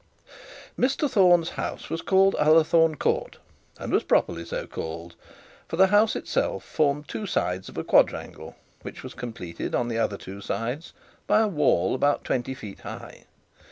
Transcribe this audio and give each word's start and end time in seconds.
Mr 0.79 1.07
Thorne's 1.07 1.49
house 1.61 1.91
was 1.91 2.01
called 2.01 2.33
Ullathorne 2.39 2.95
Court, 2.97 3.37
and 3.77 3.93
was 3.93 4.01
properly 4.01 4.43
so 4.43 4.65
called; 4.65 5.15
for 5.67 5.75
the 5.75 5.85
house 5.93 6.15
itself 6.15 6.63
formed 6.63 7.07
two 7.07 7.27
sides 7.27 7.69
of 7.69 7.77
a 7.77 7.83
quadrangle, 7.83 8.55
which 8.81 9.03
was 9.03 9.13
completed 9.13 9.75
in 9.75 9.87
the 9.89 9.99
other 9.99 10.17
two 10.17 10.41
sides 10.41 10.93
by 11.27 11.41
a 11.41 11.47
wall 11.47 11.93
about 11.93 12.23
twenty 12.23 12.55
feet 12.55 12.79
high. 12.79 13.25